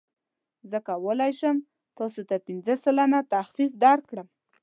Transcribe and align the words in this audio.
زه 0.69 0.77
کولی 0.87 1.31
شم 1.39 1.57
تاسو 1.97 2.21
ته 2.29 2.35
پنځه 2.47 2.73
سلنه 2.83 3.19
تخفیف 3.33 3.71
درکړم. 3.83 4.27